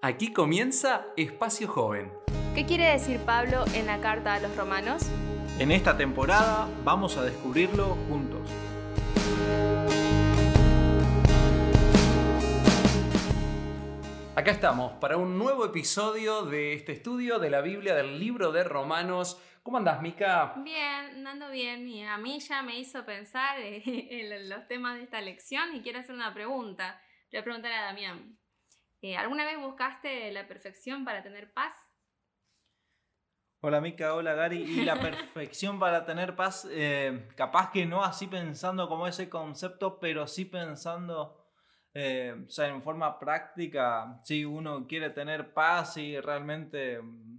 Aquí 0.00 0.32
comienza 0.32 1.06
Espacio 1.16 1.66
Joven. 1.66 2.12
¿Qué 2.54 2.64
quiere 2.64 2.84
decir 2.84 3.18
Pablo 3.18 3.64
en 3.74 3.86
la 3.86 4.00
carta 4.00 4.34
a 4.34 4.38
los 4.38 4.54
romanos? 4.56 5.02
En 5.58 5.72
esta 5.72 5.96
temporada 5.96 6.68
vamos 6.84 7.16
a 7.16 7.24
descubrirlo 7.24 7.96
juntos. 8.08 8.48
Acá 14.36 14.52
estamos 14.52 14.92
para 15.00 15.16
un 15.16 15.36
nuevo 15.36 15.64
episodio 15.64 16.42
de 16.42 16.74
este 16.74 16.92
estudio 16.92 17.40
de 17.40 17.50
la 17.50 17.60
Biblia 17.60 17.96
del 17.96 18.20
libro 18.20 18.52
de 18.52 18.62
Romanos. 18.62 19.42
¿Cómo 19.64 19.78
andás, 19.78 20.00
Mica? 20.00 20.54
Bien, 20.58 21.26
ando 21.26 21.50
bien. 21.50 21.88
Y 21.88 22.04
a 22.04 22.18
mí 22.18 22.38
ya 22.38 22.62
me 22.62 22.78
hizo 22.78 23.04
pensar 23.04 23.58
en 23.60 24.48
los 24.48 24.68
temas 24.68 24.96
de 24.96 25.02
esta 25.02 25.20
lección 25.20 25.74
y 25.74 25.80
quiero 25.80 25.98
hacer 25.98 26.14
una 26.14 26.32
pregunta. 26.32 27.02
Le 27.30 27.38
voy 27.38 27.40
a 27.40 27.44
preguntar 27.44 27.72
a 27.72 27.82
Damián. 27.86 28.38
Eh, 29.00 29.16
¿Alguna 29.16 29.44
vez 29.44 29.58
buscaste 29.60 30.32
la 30.32 30.48
perfección 30.48 31.04
para 31.04 31.22
tener 31.22 31.52
paz? 31.52 31.72
Hola 33.60 33.80
Mica, 33.80 34.14
hola 34.14 34.34
Gary. 34.34 34.62
Y 34.62 34.84
la 34.84 34.96
perfección 35.00 35.78
para 35.78 36.04
tener 36.04 36.34
paz, 36.34 36.66
eh, 36.70 37.28
capaz 37.36 37.70
que 37.70 37.86
no 37.86 38.02
así 38.02 38.26
pensando 38.26 38.88
como 38.88 39.06
ese 39.06 39.28
concepto, 39.28 40.00
pero 40.00 40.26
sí 40.26 40.44
pensando, 40.44 41.44
eh, 41.94 42.34
o 42.46 42.50
sea, 42.50 42.68
en 42.68 42.82
forma 42.82 43.18
práctica, 43.20 44.20
si 44.24 44.44
uno 44.44 44.86
quiere 44.88 45.10
tener 45.10 45.54
paz 45.54 45.96
y 45.96 46.20
realmente 46.20 47.00
mm, 47.00 47.38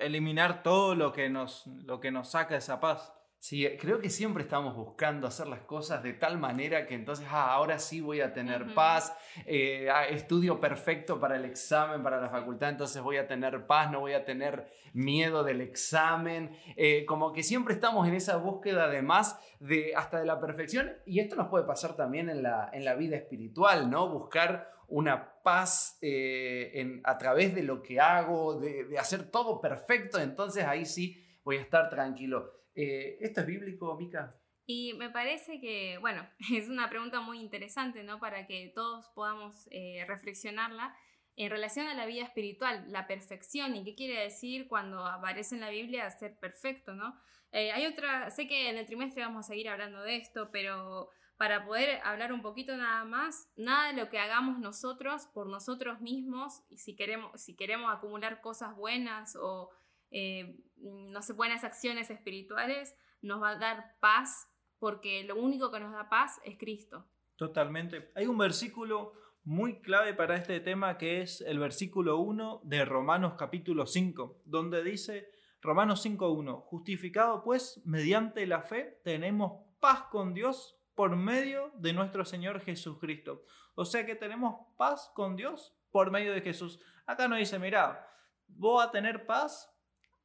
eliminar 0.00 0.62
todo 0.62 0.94
lo 0.94 1.12
que 1.12 1.28
nos, 1.28 1.66
lo 1.66 1.98
que 1.98 2.12
nos 2.12 2.30
saca 2.30 2.56
esa 2.56 2.78
paz. 2.78 3.12
Sí, 3.40 3.64
creo 3.78 4.00
que 4.00 4.10
siempre 4.10 4.42
estamos 4.42 4.74
buscando 4.74 5.28
hacer 5.28 5.46
las 5.46 5.60
cosas 5.60 6.02
de 6.02 6.12
tal 6.12 6.38
manera 6.38 6.88
que 6.88 6.94
entonces, 6.94 7.24
ah, 7.30 7.52
ahora 7.52 7.78
sí 7.78 8.00
voy 8.00 8.20
a 8.20 8.32
tener 8.32 8.74
paz, 8.74 9.16
eh, 9.46 9.88
ah, 9.92 10.08
estudio 10.08 10.58
perfecto 10.58 11.20
para 11.20 11.36
el 11.36 11.44
examen, 11.44 12.02
para 12.02 12.20
la 12.20 12.30
facultad, 12.30 12.70
entonces 12.70 13.00
voy 13.00 13.16
a 13.16 13.28
tener 13.28 13.64
paz, 13.66 13.92
no 13.92 14.00
voy 14.00 14.14
a 14.14 14.24
tener 14.24 14.66
miedo 14.92 15.44
del 15.44 15.60
examen, 15.60 16.50
eh, 16.76 17.06
como 17.06 17.32
que 17.32 17.44
siempre 17.44 17.74
estamos 17.74 18.08
en 18.08 18.14
esa 18.14 18.38
búsqueda 18.38 18.88
de 18.88 19.02
más, 19.02 19.38
de, 19.60 19.94
hasta 19.94 20.18
de 20.18 20.26
la 20.26 20.40
perfección, 20.40 20.92
y 21.06 21.20
esto 21.20 21.36
nos 21.36 21.46
puede 21.46 21.64
pasar 21.64 21.94
también 21.94 22.28
en 22.28 22.42
la, 22.42 22.68
en 22.72 22.84
la 22.84 22.96
vida 22.96 23.16
espiritual, 23.16 23.88
¿no? 23.88 24.08
Buscar 24.08 24.68
una 24.88 25.40
paz 25.44 25.96
eh, 26.02 26.72
en, 26.74 27.02
a 27.04 27.16
través 27.18 27.54
de 27.54 27.62
lo 27.62 27.82
que 27.82 28.00
hago, 28.00 28.58
de, 28.58 28.84
de 28.84 28.98
hacer 28.98 29.30
todo 29.30 29.60
perfecto, 29.60 30.18
entonces 30.18 30.64
ahí 30.64 30.84
sí 30.84 31.24
voy 31.44 31.58
a 31.58 31.60
estar 31.60 31.88
tranquilo. 31.88 32.58
Eh, 32.80 33.18
¿Esto 33.20 33.40
es 33.40 33.46
bíblico, 33.46 33.96
Mica? 33.96 34.40
Y 34.64 34.94
me 34.94 35.10
parece 35.10 35.60
que, 35.60 35.98
bueno, 35.98 36.24
es 36.54 36.68
una 36.68 36.88
pregunta 36.88 37.20
muy 37.20 37.40
interesante, 37.40 38.04
¿no? 38.04 38.20
Para 38.20 38.46
que 38.46 38.70
todos 38.72 39.08
podamos 39.16 39.66
eh, 39.72 40.04
reflexionarla 40.06 40.96
en 41.34 41.50
relación 41.50 41.88
a 41.88 41.94
la 41.94 42.06
vida 42.06 42.22
espiritual, 42.22 42.84
la 42.88 43.08
perfección 43.08 43.74
y 43.74 43.82
qué 43.82 43.96
quiere 43.96 44.20
decir 44.20 44.68
cuando 44.68 45.04
aparece 45.04 45.56
en 45.56 45.62
la 45.62 45.70
Biblia 45.70 46.08
ser 46.12 46.38
perfecto, 46.38 46.94
¿no? 46.94 47.20
Eh, 47.50 47.72
hay 47.72 47.84
otra, 47.86 48.30
sé 48.30 48.46
que 48.46 48.68
en 48.68 48.76
el 48.76 48.86
trimestre 48.86 49.24
vamos 49.24 49.46
a 49.46 49.48
seguir 49.48 49.68
hablando 49.68 50.02
de 50.02 50.14
esto, 50.14 50.50
pero 50.52 51.10
para 51.36 51.64
poder 51.64 52.00
hablar 52.04 52.32
un 52.32 52.42
poquito 52.42 52.76
nada 52.76 53.04
más, 53.04 53.48
nada 53.56 53.88
de 53.88 54.00
lo 54.00 54.08
que 54.08 54.20
hagamos 54.20 54.60
nosotros 54.60 55.26
por 55.34 55.48
nosotros 55.48 56.00
mismos, 56.00 56.62
y 56.68 56.78
si 56.78 56.94
queremos, 56.94 57.40
si 57.40 57.56
queremos 57.56 57.92
acumular 57.92 58.40
cosas 58.40 58.76
buenas 58.76 59.34
o 59.34 59.70
eh, 60.10 60.56
no 60.76 61.22
sé, 61.22 61.32
buenas 61.32 61.64
acciones 61.64 62.10
espirituales, 62.10 62.94
nos 63.22 63.42
va 63.42 63.50
a 63.50 63.58
dar 63.58 63.96
paz, 64.00 64.48
porque 64.78 65.24
lo 65.24 65.36
único 65.36 65.70
que 65.70 65.80
nos 65.80 65.92
da 65.92 66.08
paz 66.08 66.40
es 66.44 66.56
Cristo. 66.58 67.06
Totalmente. 67.36 68.10
Hay 68.14 68.26
un 68.26 68.38
versículo 68.38 69.12
muy 69.44 69.80
clave 69.80 70.14
para 70.14 70.36
este 70.36 70.60
tema 70.60 70.98
que 70.98 71.22
es 71.22 71.40
el 71.40 71.58
versículo 71.58 72.18
1 72.18 72.60
de 72.64 72.84
Romanos 72.84 73.34
capítulo 73.38 73.86
5, 73.86 74.42
donde 74.44 74.82
dice 74.82 75.30
Romanos 75.60 76.04
5.1, 76.04 76.62
justificado 76.64 77.42
pues 77.42 77.80
mediante 77.84 78.46
la 78.46 78.62
fe 78.62 79.00
tenemos 79.04 79.64
paz 79.80 80.02
con 80.10 80.34
Dios 80.34 80.76
por 80.94 81.16
medio 81.16 81.72
de 81.76 81.92
nuestro 81.92 82.24
Señor 82.24 82.60
Jesucristo. 82.60 83.44
O 83.74 83.84
sea 83.84 84.04
que 84.04 84.16
tenemos 84.16 84.66
paz 84.76 85.10
con 85.14 85.36
Dios 85.36 85.74
por 85.90 86.10
medio 86.10 86.32
de 86.32 86.42
Jesús. 86.42 86.80
Acá 87.06 87.28
nos 87.28 87.38
dice, 87.38 87.58
mira, 87.58 88.06
voy 88.48 88.84
a 88.84 88.90
tener 88.90 89.24
paz 89.24 89.72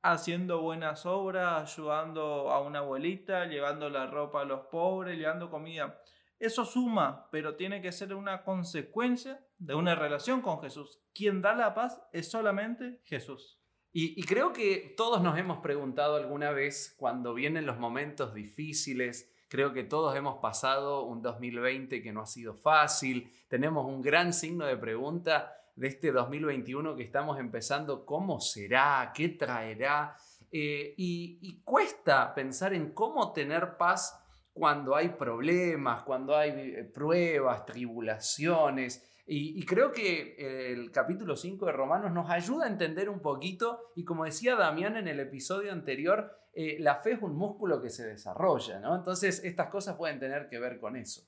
haciendo 0.04 0.62
buenas 0.62 1.06
obras, 1.06 1.72
ayudando 1.72 2.52
a 2.52 2.62
una 2.62 2.80
abuelita, 2.80 3.46
llevando 3.46 3.90
la 3.90 4.06
ropa 4.06 4.42
a 4.42 4.46
los 4.46 4.68
pobres, 4.68 5.18
llevando 5.18 5.50
comida. 5.50 6.00
Eso 6.38 6.66
suma, 6.66 7.30
pero 7.32 7.56
tiene 7.56 7.82
que 7.82 7.94
ser 7.94 8.14
una 8.14 8.44
consecuencia 8.44 9.44
de 9.58 9.76
una 9.76 9.96
relación 9.96 10.42
con 10.42 10.62
Jesús. 10.62 11.00
Quien 11.14 11.42
da 11.42 11.56
la 11.56 11.74
paz 11.74 12.02
es 12.12 12.30
solamente 12.30 13.00
Jesús. 13.06 13.60
Y, 13.96 14.22
creo 14.24 14.54
que 14.54 14.96
todos 14.98 15.22
nos 15.22 15.38
hemos 15.38 15.60
preguntado 15.60 16.16
alguna 16.16 16.52
vez 16.52 16.96
cuando 16.98 17.36
vienen 17.36 17.68
los 17.68 17.78
momentos 17.78 18.34
difíciles, 18.34 19.32
creo 19.48 19.72
que 19.72 19.84
todos 19.84 20.16
hemos 20.16 20.40
pasado 20.40 21.04
un 21.04 21.22
2020 21.22 22.02
que 22.02 22.12
no 22.12 22.22
ha 22.22 22.26
sido 22.26 22.56
fácil, 22.56 23.32
tenemos 23.48 23.86
un 23.86 24.02
gran 24.02 24.34
signo 24.34 24.66
de 24.66 24.78
pregunta 24.78 25.56
de 25.76 25.88
este 25.88 26.12
2021 26.12 26.96
que 26.96 27.04
estamos 27.04 27.40
empezando, 27.40 28.06
¿cómo 28.06 28.40
será? 28.40 29.12
¿Qué 29.14 29.30
traerá? 29.30 30.16
Eh, 30.52 30.94
y, 30.98 31.62
cuesta 31.64 32.34
pensar 32.36 32.74
en 32.74 32.92
cómo 32.92 33.34
tener 33.34 33.78
paz 33.78 34.20
cuando 34.54 34.96
hay 34.96 35.10
problemas, 35.10 36.04
cuando 36.04 36.36
hay 36.36 36.52
eh, 36.52 36.84
pruebas, 36.84 37.66
tribulaciones. 37.66 39.04
Y, 39.26 39.66
creo 39.66 39.92
que 39.92 40.74
el 40.74 40.92
capítulo 40.92 41.36
5 41.36 41.66
de 41.66 41.72
Romanos 41.72 42.12
nos 42.12 42.30
ayuda 42.30 42.66
a 42.66 42.70
entender 42.70 43.10
un 43.10 43.22
poquito, 43.22 43.92
y 43.96 44.04
como 44.04 44.26
decía 44.26 44.56
Damián 44.56 44.98
en 44.98 45.08
el 45.08 45.20
episodio 45.20 45.72
anterior, 45.72 46.30
eh, 46.56 46.78
la 46.80 46.98
fe 46.98 47.14
es 47.14 47.22
un 47.22 47.36
músculo 47.36 47.82
que 47.82 47.90
se 47.90 48.06
desarrolla, 48.06 48.80
¿no? 48.80 48.96
Entonces 48.96 49.44
estas 49.44 49.70
cosas 49.70 49.96
pueden 49.96 50.20
tener 50.20 50.48
que 50.50 50.60
ver 50.60 50.80
con 50.80 50.96
eso. 50.96 51.24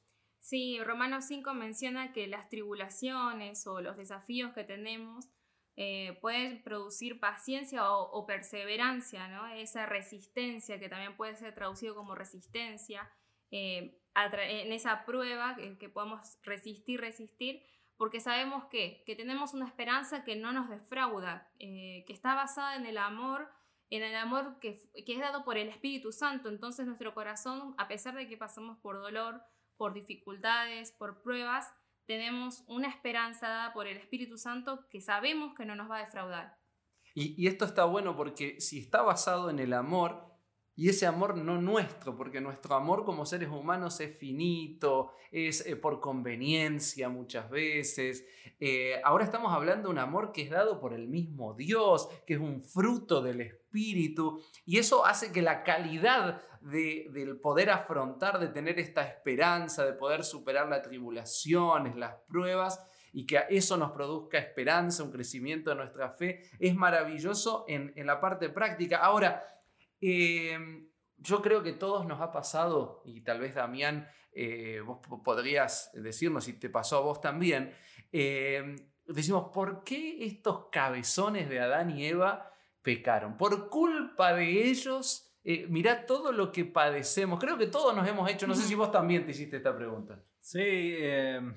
Sí, 0.45 0.77
Romanos 0.83 1.25
5 1.25 1.55
menciona 1.55 2.13
que 2.13 2.27
las 2.27 2.49
tribulaciones 2.49 3.65
o 3.65 3.81
los 3.81 3.97
desafíos 3.97 4.53
que 4.53 4.63
tenemos 4.63 5.27
eh, 5.75 6.19
pueden 6.21 6.61
producir 6.61 7.19
paciencia 7.19 7.89
o, 7.89 8.27
perseverancia, 8.27 9.27
¿no? 9.27 9.47
esa 9.47 9.87
resistencia 9.87 10.79
que 10.79 10.87
también 10.87 11.17
puede 11.17 11.35
ser 11.35 11.55
traducido 11.55 11.95
como 11.95 12.13
resistencia, 12.13 13.11
eh, 13.49 13.99
en 14.13 14.71
esa 14.71 15.03
prueba 15.03 15.55
que, 15.79 15.89
podemos 15.89 16.37
resistir, 16.43 17.01
resistir, 17.01 17.63
porque 17.97 18.19
sabemos 18.19 18.65
que, 18.65 19.01
que, 19.07 19.15
tenemos 19.15 19.55
una 19.55 19.65
esperanza 19.65 20.23
que 20.23 20.35
no 20.35 20.53
nos 20.53 20.69
defrauda, 20.69 21.51
eh, 21.57 22.03
que 22.05 22.13
está 22.13 22.35
basada 22.35 22.75
en 22.75 22.85
el 22.85 22.99
amor, 22.99 23.49
en 23.89 24.03
el 24.03 24.15
amor 24.15 24.59
que, 24.59 24.79
que 25.07 25.13
es 25.13 25.19
dado 25.19 25.43
por 25.43 25.57
el 25.57 25.69
Espíritu 25.69 26.11
Santo. 26.11 26.49
Entonces 26.49 26.85
nuestro 26.85 27.15
corazón, 27.15 27.73
a 27.79 27.87
pesar 27.87 28.13
de 28.13 28.27
que 28.27 28.37
pasamos 28.37 28.77
por 28.77 29.01
dolor, 29.01 29.41
por 29.77 29.93
dificultades, 29.93 30.91
por 30.91 31.21
pruebas, 31.21 31.73
tenemos 32.05 32.63
una 32.67 32.87
esperanza 32.87 33.47
dada 33.47 33.73
por 33.73 33.87
el 33.87 33.97
Espíritu 33.97 34.37
Santo 34.37 34.87
que 34.89 35.01
sabemos 35.01 35.53
que 35.55 35.65
no 35.65 35.75
nos 35.75 35.89
va 35.89 35.97
a 35.97 36.05
defraudar. 36.05 36.57
Y, 37.17 37.47
esto 37.47 37.63
está 37.63 37.85
bueno 37.85 38.15
porque 38.17 38.59
si 38.59 38.79
está 38.79 39.01
basado 39.01 39.49
en 39.49 39.59
el 39.59 39.73
amor, 39.73 40.35
y 40.77 40.89
ese 40.89 41.05
amor 41.05 41.37
no 41.37 41.61
nuestro, 41.61 42.17
porque 42.17 42.41
nuestro 42.41 42.75
amor 42.75 43.05
como 43.05 43.25
seres 43.25 43.47
humanos 43.47 44.01
es 44.01 44.17
finito, 44.17 45.13
es 45.31 45.65
eh, 45.65 45.77
por 45.77 46.01
conveniencia 46.01 47.07
muchas 47.07 47.49
veces. 47.49 48.25
Eh, 48.59 48.99
ahora 49.05 49.23
estamos 49.23 49.53
hablando 49.53 49.87
de 49.87 49.93
un 49.93 49.99
amor 49.99 50.33
que 50.33 50.41
es 50.41 50.49
dado 50.49 50.81
por 50.81 50.93
el 50.93 51.07
mismo 51.07 51.53
Dios, 51.53 52.09
que 52.27 52.33
es 52.33 52.41
un 52.41 52.61
fruto 52.61 53.21
del 53.21 53.39
Espíritu, 53.39 54.43
y 54.65 54.77
eso 54.77 55.05
hace 55.05 55.31
que 55.31 55.41
la 55.41 55.63
calidad 55.63 56.41
del 56.65 57.39
poder 57.39 57.69
afrontar, 57.69 58.39
de 58.39 58.47
tener 58.47 58.79
esta 58.79 59.03
esperanza, 59.03 59.85
de 59.85 59.93
poder 59.93 60.23
superar 60.23 60.67
las 60.67 60.81
tribulaciones, 60.81 61.95
las 61.95 62.15
pruebas, 62.27 62.83
y 63.13 63.25
que 63.25 63.43
eso 63.49 63.77
nos 63.77 63.91
produzca 63.91 64.37
esperanza, 64.37 65.03
un 65.03 65.11
crecimiento 65.11 65.69
de 65.69 65.77
nuestra 65.77 66.09
fe, 66.09 66.49
es 66.59 66.75
maravilloso 66.75 67.65
en, 67.67 67.93
la 68.05 68.19
parte 68.19 68.49
práctica. 68.49 68.97
Ahora, 68.97 69.43
Em, 70.07 70.87
yo 71.17 71.41
creo 71.41 71.63
que 71.63 71.73
todos 71.73 72.05
nos 72.05 72.21
ha 72.21 72.31
pasado, 72.31 73.01
y 73.05 73.21
tal 73.21 73.39
vez 73.39 73.55
Damián, 73.55 74.07
eh, 74.33 74.81
vos 74.85 74.99
podrías 75.23 75.89
decirnos 75.93 76.43
si 76.43 76.53
te 76.59 76.69
pasó 76.69 76.97
a 76.97 77.01
vos 77.01 77.21
también, 77.21 77.73
em, 78.11 78.75
decimos, 79.05 79.49
¿por 79.53 79.83
qué 79.83 80.23
estos 80.25 80.67
cabezones 80.71 81.49
de 81.49 81.59
Adán 81.59 81.89
y 81.97 82.05
Eva 82.05 82.51
pecaron? 82.81 83.37
Por 83.37 83.69
culpa 83.69 84.33
de 84.33 84.69
ellos, 84.69 85.24
eh, 85.47 85.67
mirá 85.69 86.07
todo 86.07 86.31
lo 86.31 86.51
que 86.51 86.65
padecemos. 86.65 87.39
Creo 87.39 87.55
que 87.55 87.67
todos 87.67 87.95
nos 87.95 88.07
hemos 88.07 88.27
hecho, 88.27 88.47
no 88.47 88.55
sé 88.55 88.63
si 88.63 88.73
vos 88.73 88.91
también 88.91 89.25
te 89.25 89.31
hiciste 89.31 89.57
esta 89.57 89.77
pregunta. 89.77 90.19
Sí, 90.39 90.59
em, 90.59 91.53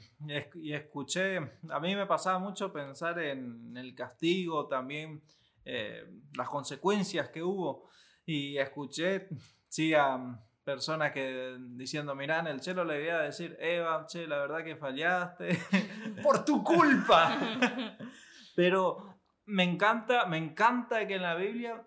y 0.56 0.74
escuché, 0.74 1.38
a 1.70 1.80
mí 1.80 1.96
me 1.96 2.04
pasaba 2.04 2.38
mucho 2.38 2.70
pensar 2.70 3.18
en 3.18 3.74
el 3.78 3.94
castigo, 3.94 4.66
también 4.66 5.22
eh, 5.64 6.04
las 6.36 6.50
consecuencias 6.50 7.30
que 7.30 7.42
hubo. 7.42 7.88
Y 8.26 8.58
escuché, 8.58 9.28
sí, 9.68 9.94
a 9.94 10.38
personas 10.62 11.12
que 11.12 11.56
diciendo, 11.58 12.14
mirá, 12.14 12.40
en 12.40 12.48
el 12.48 12.60
chelo 12.60 12.84
le 12.84 12.98
voy 12.98 13.08
a 13.08 13.20
decir, 13.20 13.56
Eva, 13.58 14.04
che, 14.06 14.26
la 14.26 14.36
verdad 14.36 14.62
que 14.62 14.76
fallaste. 14.76 15.58
Por 16.22 16.44
tu 16.44 16.62
culpa. 16.62 17.38
Pero 18.54 19.18
me 19.46 19.64
encanta, 19.64 20.26
me 20.26 20.36
encanta 20.36 21.06
que 21.06 21.14
en 21.14 21.22
la 21.22 21.36
Biblia 21.36 21.82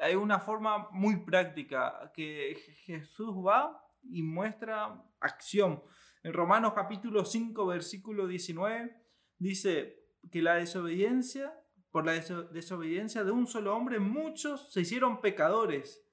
hay 0.00 0.14
una 0.14 0.40
forma 0.40 0.88
muy 0.90 1.24
práctica, 1.24 2.10
que 2.14 2.56
Jesús 2.84 3.34
va 3.36 3.84
y 4.02 4.22
muestra 4.22 5.02
acción. 5.20 5.82
En 6.22 6.32
Romanos 6.32 6.72
capítulo 6.74 7.24
5, 7.24 7.66
versículo 7.66 8.26
19, 8.26 8.94
dice 9.38 10.04
que 10.30 10.42
la 10.42 10.54
desobediencia, 10.54 11.54
por 11.90 12.06
la 12.06 12.12
desobediencia 12.12 13.24
de 13.24 13.30
un 13.30 13.46
solo 13.46 13.74
hombre, 13.76 13.98
muchos 13.98 14.72
se 14.72 14.82
hicieron 14.82 15.20
pecadores. 15.20 16.06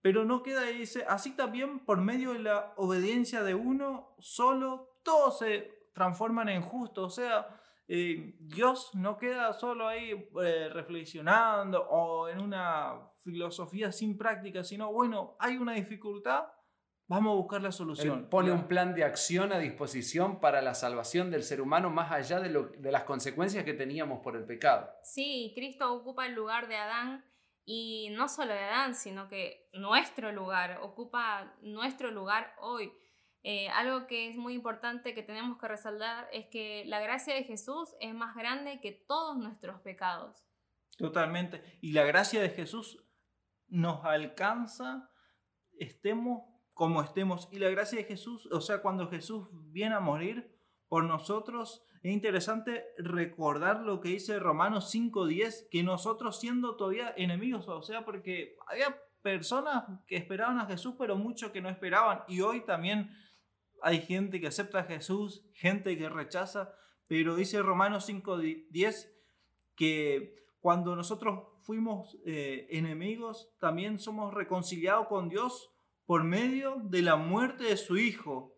Pero 0.00 0.24
no 0.24 0.42
queda 0.42 0.62
ahí, 0.62 0.78
dice, 0.78 1.04
así 1.08 1.36
también 1.36 1.84
por 1.84 2.00
medio 2.00 2.32
de 2.32 2.40
la 2.40 2.74
obediencia 2.76 3.42
de 3.42 3.54
uno 3.54 4.16
solo, 4.18 4.98
todos 5.04 5.38
se 5.38 5.88
transforman 5.94 6.48
en 6.48 6.62
justos. 6.62 7.04
O 7.04 7.14
sea, 7.14 7.61
eh, 7.94 8.36
Dios 8.40 8.94
no 8.94 9.18
queda 9.18 9.52
solo 9.52 9.86
ahí 9.86 10.12
eh, 10.42 10.70
reflexionando 10.72 11.86
o 11.90 12.26
en 12.26 12.40
una 12.40 13.12
filosofía 13.18 13.92
sin 13.92 14.16
práctica, 14.16 14.64
sino, 14.64 14.90
bueno, 14.90 15.36
hay 15.38 15.58
una 15.58 15.74
dificultad, 15.74 16.46
vamos 17.06 17.32
a 17.32 17.36
buscar 17.36 17.60
la 17.60 17.70
solución. 17.70 18.30
pone 18.30 18.50
un 18.50 18.66
plan 18.66 18.94
de 18.94 19.04
acción 19.04 19.52
a 19.52 19.58
disposición 19.58 20.40
para 20.40 20.62
la 20.62 20.72
salvación 20.74 21.30
del 21.30 21.42
ser 21.42 21.60
humano 21.60 21.90
más 21.90 22.10
allá 22.12 22.40
de, 22.40 22.48
lo, 22.48 22.68
de 22.68 22.90
las 22.90 23.04
consecuencias 23.04 23.62
que 23.62 23.74
teníamos 23.74 24.20
por 24.20 24.36
el 24.36 24.46
pecado. 24.46 24.88
Sí, 25.02 25.52
Cristo 25.54 25.92
ocupa 25.92 26.24
el 26.24 26.32
lugar 26.32 26.68
de 26.68 26.76
Adán 26.76 27.22
y 27.66 28.08
no 28.16 28.26
solo 28.30 28.54
de 28.54 28.60
Adán, 28.60 28.94
sino 28.94 29.28
que 29.28 29.68
nuestro 29.74 30.32
lugar, 30.32 30.78
ocupa 30.80 31.58
nuestro 31.60 32.10
lugar 32.10 32.54
hoy. 32.58 32.90
Eh, 33.44 33.68
algo 33.70 34.06
que 34.06 34.28
es 34.30 34.36
muy 34.36 34.54
importante 34.54 35.14
que 35.14 35.22
tenemos 35.22 35.58
que 35.58 35.66
resaltar 35.66 36.28
es 36.32 36.46
que 36.46 36.84
la 36.86 37.00
gracia 37.00 37.34
de 37.34 37.42
Jesús 37.42 37.94
es 38.00 38.14
más 38.14 38.36
grande 38.36 38.80
que 38.80 38.92
todos 38.92 39.36
nuestros 39.36 39.80
pecados. 39.80 40.44
Totalmente. 40.96 41.78
Y 41.80 41.92
la 41.92 42.04
gracia 42.04 42.40
de 42.40 42.50
Jesús 42.50 43.04
nos 43.68 44.04
alcanza, 44.04 45.10
estemos 45.78 46.44
como 46.74 47.02
estemos. 47.02 47.48
Y 47.50 47.58
la 47.58 47.70
gracia 47.70 47.98
de 47.98 48.04
Jesús, 48.04 48.48
o 48.52 48.60
sea, 48.60 48.82
cuando 48.82 49.08
Jesús 49.08 49.48
viene 49.50 49.96
a 49.96 50.00
morir 50.00 50.56
por 50.88 51.04
nosotros, 51.04 51.84
es 52.02 52.12
interesante 52.12 52.84
recordar 52.98 53.80
lo 53.80 54.00
que 54.00 54.10
dice 54.10 54.38
Romanos 54.38 54.94
5.10, 54.94 55.68
que 55.70 55.82
nosotros 55.82 56.38
siendo 56.38 56.76
todavía 56.76 57.14
enemigos, 57.16 57.66
o 57.68 57.82
sea, 57.82 58.04
porque 58.04 58.56
había 58.66 59.00
personas 59.22 59.84
que 60.06 60.16
esperaban 60.16 60.58
a 60.58 60.66
Jesús, 60.66 60.94
pero 60.98 61.16
muchos 61.16 61.52
que 61.52 61.60
no 61.60 61.68
esperaban. 61.68 62.22
Y 62.28 62.40
hoy 62.40 62.64
también 62.64 63.10
hay 63.82 64.00
gente 64.00 64.40
que 64.40 64.46
acepta 64.46 64.80
a 64.80 64.84
Jesús, 64.84 65.44
gente 65.54 65.96
que 65.98 66.08
rechaza, 66.08 66.74
pero 67.08 67.34
dice 67.36 67.60
Romanos 67.62 68.08
5.10 68.08 69.10
que 69.74 70.36
cuando 70.60 70.94
nosotros 70.94 71.48
fuimos 71.60 72.18
eh, 72.24 72.68
enemigos, 72.70 73.52
también 73.58 73.98
somos 73.98 74.32
reconciliados 74.32 75.08
con 75.08 75.28
Dios 75.28 75.72
por 76.06 76.24
medio 76.24 76.80
de 76.84 77.02
la 77.02 77.16
muerte 77.16 77.64
de 77.64 77.76
su 77.76 77.96
Hijo. 77.96 78.56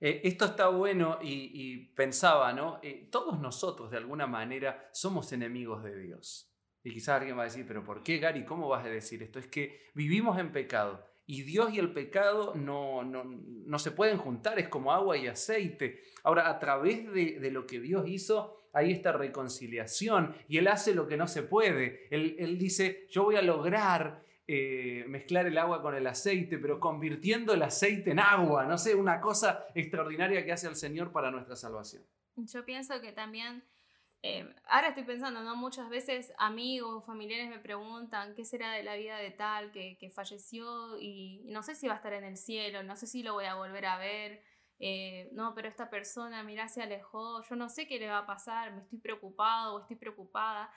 Eh, 0.00 0.20
esto 0.24 0.44
está 0.44 0.68
bueno 0.68 1.18
y, 1.22 1.86
pensaba, 1.94 2.52
¿no? 2.52 2.78
Eh, 2.82 3.08
todos 3.10 3.40
nosotros 3.40 3.90
de 3.90 3.96
alguna 3.96 4.26
manera 4.26 4.88
somos 4.92 5.32
enemigos 5.32 5.82
de 5.82 5.96
Dios. 5.98 6.52
Y 6.82 6.92
quizás 6.92 7.20
alguien 7.20 7.36
va 7.36 7.42
a 7.42 7.46
decir, 7.46 7.64
pero 7.66 7.84
¿por 7.84 8.02
qué, 8.02 8.18
Gary? 8.18 8.44
¿Cómo 8.44 8.68
vas 8.68 8.84
a 8.84 8.88
decir 8.88 9.22
esto? 9.22 9.38
Es 9.38 9.48
que 9.48 9.88
vivimos 9.94 10.38
en 10.38 10.52
pecado 10.52 11.04
y 11.28 11.42
Dios 11.42 11.72
y 11.74 11.78
el 11.78 11.92
pecado 11.92 12.54
no, 12.56 13.04
no, 13.04 13.78
se 13.78 13.90
pueden 13.92 14.16
juntar, 14.16 14.58
es 14.58 14.68
como 14.68 14.92
agua 14.92 15.16
y 15.18 15.26
aceite. 15.26 16.02
Ahora, 16.24 16.48
a 16.48 16.58
través 16.58 17.12
de, 17.12 17.38
de, 17.38 17.50
lo 17.50 17.66
que 17.66 17.80
Dios 17.80 18.08
hizo, 18.08 18.56
hay 18.72 18.90
esta 18.90 19.12
reconciliación 19.12 20.34
y 20.48 20.56
Él 20.56 20.66
hace 20.68 20.94
lo 20.94 21.06
que 21.06 21.18
no 21.18 21.28
se 21.28 21.42
puede. 21.42 22.08
Él, 22.10 22.34
él 22.38 22.58
dice, 22.58 23.06
yo 23.10 23.24
voy 23.24 23.36
a 23.36 23.42
lograr 23.42 24.24
eh, 24.50 25.04
mezclar 25.06 25.44
el 25.44 25.58
agua 25.58 25.82
con 25.82 25.94
el 25.94 26.06
aceite, 26.06 26.56
pero 26.56 26.80
convirtiendo 26.80 27.52
el 27.52 27.62
aceite 27.62 28.12
en 28.12 28.20
agua, 28.20 28.64
no 28.64 28.78
sé, 28.78 28.94
una 28.94 29.20
cosa 29.20 29.66
extraordinaria 29.74 30.42
que 30.46 30.52
hace 30.52 30.66
el 30.66 30.76
Señor 30.76 31.12
para 31.12 31.30
nuestra 31.30 31.54
salvación. 31.54 32.02
Yo 32.36 32.64
pienso 32.64 32.98
que 33.02 33.12
también, 33.12 33.62
eh, 34.22 34.52
ahora 34.68 34.88
estoy 34.88 35.04
pensando, 35.04 35.42
¿no? 35.42 35.54
Muchas 35.54 35.88
veces 35.88 36.32
amigos, 36.38 37.04
familiares 37.06 37.48
me 37.48 37.60
preguntan 37.60 38.34
qué 38.34 38.44
será 38.44 38.72
de 38.72 38.82
la 38.82 38.96
vida 38.96 39.16
de 39.18 39.30
tal 39.30 39.70
que, 39.70 39.96
que 39.98 40.10
falleció 40.10 40.98
y, 41.00 41.44
no 41.46 41.62
sé 41.62 41.74
si 41.76 41.86
va 41.86 41.94
a 41.94 41.96
estar 41.98 42.12
en 42.12 42.24
el 42.24 42.36
cielo, 42.36 42.82
no 42.82 42.96
sé 42.96 43.06
si 43.06 43.22
lo 43.22 43.34
voy 43.34 43.44
a 43.44 43.54
volver 43.54 43.86
a 43.86 43.98
ver. 43.98 44.42
Eh, 44.80 45.28
no, 45.32 45.54
pero 45.54 45.68
esta 45.68 45.90
persona, 45.90 46.42
mira, 46.42 46.68
se 46.68 46.82
alejó, 46.82 47.42
yo 47.42 47.56
no 47.56 47.68
sé 47.68 47.86
qué 47.86 47.98
le 47.98 48.08
va 48.08 48.18
a 48.18 48.26
pasar, 48.26 48.72
me 48.72 48.82
estoy 48.82 48.98
preocupado 48.98 49.76
o 49.76 49.80
estoy 49.80 49.96
preocupada. 49.96 50.70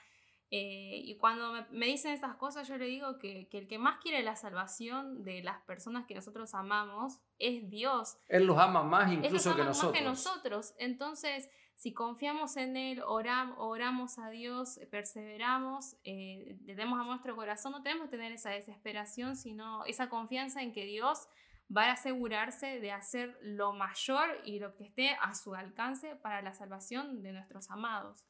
Eh, 0.54 1.00
y 1.06 1.16
cuando 1.16 1.66
me, 1.70 1.86
dicen 1.86 2.12
estas 2.12 2.36
cosas, 2.36 2.68
yo 2.68 2.76
le 2.76 2.84
digo 2.84 3.18
que, 3.18 3.48
el 3.50 3.66
que 3.66 3.78
más 3.78 3.98
quiere 4.02 4.22
la 4.22 4.36
salvación 4.36 5.24
de 5.24 5.42
las 5.42 5.62
personas 5.62 6.04
que 6.04 6.14
nosotros 6.14 6.54
amamos 6.54 7.20
es 7.38 7.70
Dios. 7.70 8.18
Él 8.28 8.44
los 8.44 8.58
ama 8.58 8.82
más 8.82 9.10
incluso 9.10 9.56
que 9.56 9.64
nosotros. 9.64 9.92
Más 9.92 9.98
que 9.98 10.04
nosotros. 10.04 10.74
Entonces, 10.76 11.48
si 11.74 11.94
confiamos 11.94 12.58
en 12.58 12.76
Él, 12.76 13.02
oramos 13.02 14.18
a 14.18 14.28
Dios, 14.28 14.78
perseveramos, 14.90 15.96
eh, 16.04 16.58
le 16.66 16.74
demos 16.74 17.00
a 17.00 17.04
nuestro 17.04 17.34
corazón, 17.34 17.72
no 17.72 17.82
tenemos 17.82 18.10
que 18.10 18.18
tener 18.18 18.32
esa 18.32 18.50
desesperación, 18.50 19.36
sino 19.36 19.86
esa 19.86 20.10
confianza 20.10 20.60
en 20.60 20.74
que 20.74 20.84
Dios 20.84 21.28
va 21.74 21.84
a 21.84 21.92
asegurarse 21.92 22.78
de 22.78 22.92
hacer 22.92 23.38
lo 23.40 23.72
mayor 23.72 24.28
y 24.44 24.58
lo 24.58 24.74
que 24.74 24.84
esté 24.84 25.16
a 25.18 25.34
su 25.34 25.54
alcance 25.54 26.14
para 26.16 26.42
la 26.42 26.52
salvación 26.52 27.22
de 27.22 27.32
nuestros 27.32 27.70
amados. 27.70 28.22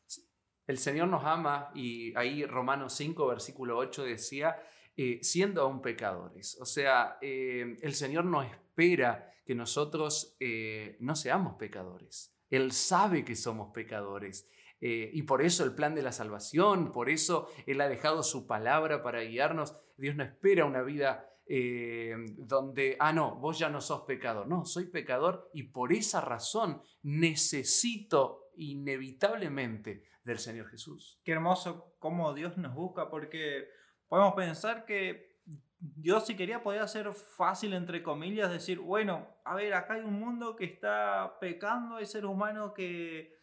El 0.66 0.78
Señor 0.78 1.08
nos 1.08 1.24
ama 1.24 1.70
y 1.74 2.16
ahí 2.16 2.44
Romanos 2.44 2.94
5, 2.94 3.26
versículo 3.26 3.78
8 3.78 4.04
decía, 4.04 4.56
eh, 4.96 5.20
siendo 5.22 5.62
aún 5.62 5.80
pecadores. 5.80 6.58
O 6.60 6.66
sea, 6.66 7.18
eh, 7.22 7.76
el 7.80 7.94
Señor 7.94 8.26
no 8.26 8.42
espera 8.42 9.32
que 9.44 9.54
nosotros 9.54 10.36
eh, 10.38 10.96
no 11.00 11.16
seamos 11.16 11.54
pecadores. 11.54 12.36
Él 12.50 12.72
sabe 12.72 13.24
que 13.24 13.34
somos 13.34 13.72
pecadores. 13.72 14.48
y 14.84 15.22
por 15.22 15.42
eso 15.42 15.64
el 15.64 15.76
plan 15.76 15.94
de 15.94 16.02
la 16.02 16.10
salvación, 16.10 16.90
por 16.90 17.08
eso 17.08 17.48
Él 17.66 17.80
ha 17.80 17.88
dejado 17.88 18.24
su 18.24 18.48
palabra 18.48 19.00
para 19.02 19.20
guiarnos. 19.20 19.76
Dios 19.96 20.16
no 20.16 20.24
espera 20.24 20.64
una 20.64 20.82
vida 20.82 21.31
donde, 21.46 22.96
ah, 23.00 23.12
no, 23.12 23.36
vos 23.36 23.58
ya 23.58 23.68
no 23.68 23.80
sos 23.80 24.02
pecador. 24.02 24.46
No, 24.46 24.64
soy 24.64 24.86
pecador 24.86 25.50
y 25.52 25.64
por 25.64 25.92
esa 25.92 26.20
razón 26.20 26.82
necesito 27.02 28.50
inevitablemente 28.56 30.04
del 30.24 30.38
Señor 30.38 30.68
Jesús. 30.68 31.20
Qué 31.24 31.32
hermoso 31.32 31.96
cómo 31.98 32.32
Dios 32.32 32.56
nos 32.56 32.74
busca, 32.74 33.10
porque 33.10 33.68
podemos 34.08 34.34
pensar 34.34 34.84
que 34.84 35.32
Dios 35.78 36.26
si 36.26 36.36
quería 36.36 36.62
podía 36.62 36.84
hacer 36.84 37.12
fácil, 37.12 37.72
entre 37.72 38.04
comillas, 38.04 38.50
decir, 38.50 38.78
bueno, 38.78 39.26
a 39.44 39.56
ver, 39.56 39.74
acá 39.74 39.94
hay 39.94 40.02
un 40.02 40.14
mundo 40.14 40.54
que 40.54 40.64
está 40.64 41.38
pecando, 41.40 41.96
hay 41.96 42.06
seres 42.06 42.30
humanos 42.30 42.72
que, 42.72 43.34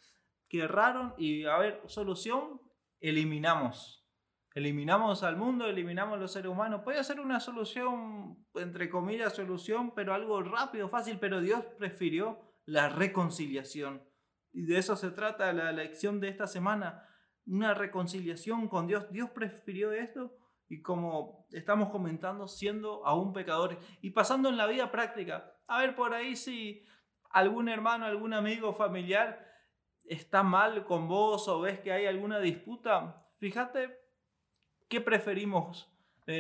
que 0.48 0.60
erraron 0.60 1.14
y, 1.18 1.44
a 1.44 1.58
ver, 1.58 1.82
solución, 1.88 2.62
eliminamos. 3.02 3.99
Eliminamos 4.56 5.22
al 5.24 5.38
mundo, 5.38 5.68
eliminamos 5.68 6.16
a 6.16 6.22
los 6.22 6.32
seres 6.32 6.52
humanos. 6.52 6.82
Puede 6.84 7.04
ser 7.04 7.20
una 7.20 7.40
solución, 7.40 8.46
entre 8.56 8.90
comillas, 8.90 9.36
solución, 9.36 9.94
pero 9.96 10.14
algo 10.14 10.42
rápido, 10.42 10.90
fácil, 10.90 11.20
pero 11.20 11.40
Dios 11.40 11.64
prefirió 11.78 12.40
la 12.66 12.90
reconciliación. 12.90 14.04
Y 14.52 14.64
de 14.64 14.80
eso 14.80 14.96
se 14.96 15.12
trata 15.12 15.54
la 15.54 15.72
lección 15.72 16.20
de 16.20 16.30
esta 16.30 16.48
semana, 16.48 17.08
una 17.46 17.76
reconciliación 17.76 18.68
con 18.68 18.88
Dios. 18.88 19.12
Dios 19.12 19.30
prefirió 19.30 19.92
esto 19.92 20.36
y 20.68 20.82
como 20.82 21.48
estamos 21.52 21.90
comentando, 21.90 22.48
siendo 22.48 23.06
aún 23.06 23.34
pecadores 23.34 23.78
y 24.02 24.12
pasando 24.12 24.50
en 24.50 24.58
la 24.58 24.66
vida 24.66 24.92
práctica. 24.92 25.54
A 25.68 25.80
ver, 25.80 25.96
por 25.96 26.16
ahí 26.16 26.36
si 26.36 26.84
algún 27.30 27.70
hermano, 27.70 28.06
algún 28.06 28.34
amigo 28.34 28.74
familiar 28.74 29.48
está 30.06 30.42
mal 30.42 30.86
con 30.86 31.08
vos 31.08 31.48
o 31.48 31.62
ves 31.62 31.80
que 31.80 31.92
hay 31.92 32.08
alguna 32.08 32.40
disputa, 32.40 33.28
fíjate 33.38 34.09
qué 34.90 35.02
preferimos 35.02 35.90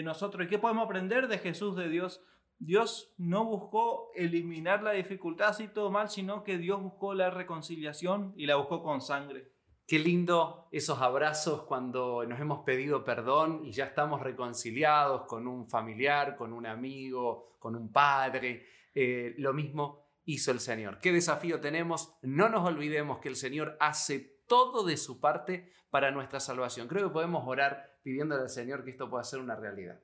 nosotros 0.03 0.46
y 0.46 0.50
qué 0.50 0.60
podemos 0.60 0.86
aprender 0.86 1.27
de 1.27 1.39
Jesús, 1.39 1.75
de 1.75 1.89
Dios. 1.89 2.22
Dios 2.60 3.13
no 3.18 3.46
buscó 3.46 4.12
eliminar 4.15 4.84
la 4.84 4.91
dificultad 4.91 5.50
así 5.50 5.68
todo 5.68 5.89
mal, 5.89 6.10
sino 6.10 6.44
que 6.44 6.58
Dios 6.58 6.82
buscó 6.82 7.13
la 7.13 7.29
reconciliación 7.29 8.34
y 8.36 8.46
la 8.46 8.58
buscó 8.58 8.84
con 8.84 9.01
sangre. 9.01 9.51
Qué 9.88 9.98
lindo 9.98 10.68
esos 10.72 11.00
abrazos 11.00 11.63
cuando 11.63 12.24
nos 12.25 12.39
hemos 12.39 12.60
pedido 12.60 13.03
perdón 13.03 13.62
y 13.65 13.72
ya 13.72 13.86
estamos 13.86 14.22
reconciliados 14.22 15.25
con 15.25 15.48
un 15.48 15.68
familiar, 15.68 16.36
con 16.36 16.53
un 16.53 16.68
amigo, 16.68 17.56
con 17.58 17.75
un 17.75 17.91
padre. 17.91 18.68
Eh, 18.94 19.34
lo 19.38 19.53
mismo 19.53 20.10
hizo 20.25 20.51
el 20.51 20.60
Señor. 20.60 21.00
¿Qué 21.00 21.12
desafío 21.12 21.60
tenemos? 21.60 22.13
No 22.22 22.50
nos 22.50 22.68
olvidemos 22.68 23.20
que 23.20 23.29
el 23.29 23.36
Señor 23.36 23.77
hace 23.79 24.44
todo 24.48 24.84
de 24.84 24.98
su 24.98 25.20
parte 25.20 25.72
para 25.89 26.12
nuestra 26.12 26.39
salvación. 26.39 26.88
Creo 26.88 27.08
que 27.08 27.13
podemos 27.13 27.48
orar 27.48 27.88
pidiéndole 28.01 28.44
al 28.44 28.50
Señor 28.50 28.84
que 28.84 28.91
esto 28.91 29.10
pueda 29.10 29.24
ser 29.24 29.39
una 29.39 29.56
realidad. 29.56 30.00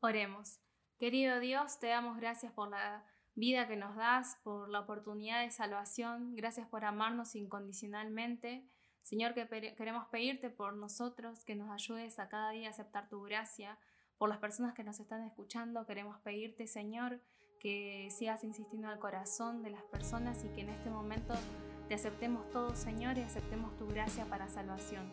Oremos. 0.00 0.60
Querido 0.98 1.40
Dios, 1.40 1.78
te 1.78 1.88
damos 1.88 2.18
gracias 2.18 2.52
por 2.52 2.70
la 2.70 3.04
vida 3.34 3.66
que 3.66 3.76
nos 3.76 3.96
das, 3.96 4.38
por 4.42 4.68
la 4.68 4.80
oportunidad 4.80 5.42
de 5.42 5.50
salvación, 5.50 6.36
gracias 6.36 6.68
por 6.68 6.84
amarnos 6.84 7.34
incondicionalmente. 7.34 8.68
Señor, 9.02 9.34
que 9.34 9.46
queremos 9.76 10.06
pedirte 10.08 10.50
por 10.50 10.74
nosotros, 10.74 11.44
que 11.44 11.54
nos 11.54 11.70
ayudes 11.70 12.18
a 12.18 12.28
cada 12.28 12.50
día 12.50 12.68
a 12.68 12.70
aceptar 12.70 13.08
tu 13.08 13.22
gracia. 13.22 13.78
Por 14.16 14.28
las 14.28 14.38
personas 14.38 14.74
que 14.74 14.84
nos 14.84 15.00
están 15.00 15.22
escuchando, 15.24 15.84
queremos 15.84 16.18
pedirte, 16.20 16.66
Señor, 16.66 17.20
que 17.60 18.08
sigas 18.10 18.44
insistiendo 18.44 18.88
al 18.88 18.98
corazón 18.98 19.62
de 19.62 19.70
las 19.70 19.82
personas 19.84 20.44
y 20.44 20.48
que 20.48 20.62
en 20.62 20.70
este 20.70 20.88
momento 20.88 21.34
te 21.88 21.94
aceptemos 21.94 22.48
todos, 22.50 22.78
Señor, 22.78 23.18
y 23.18 23.22
aceptemos 23.22 23.76
tu 23.76 23.86
gracia 23.88 24.24
para 24.26 24.48
salvación. 24.48 25.12